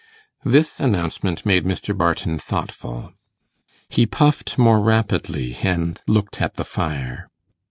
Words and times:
This 0.43 0.79
announcement 0.79 1.45
made 1.45 1.63
Mr. 1.63 1.95
Barton 1.95 2.39
thoughtful. 2.39 3.13
He 3.87 4.07
puffed 4.07 4.57
more 4.57 4.79
rapidly, 4.79 5.55
and 5.61 6.01
looked 6.07 6.41
at 6.41 6.55
the 6.55 6.65
fire. 6.65 7.29